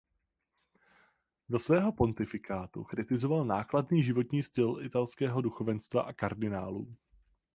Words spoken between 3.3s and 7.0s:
nákladný životní styl italského duchovenstva a kardinálů.